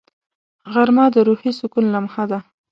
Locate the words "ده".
2.31-2.39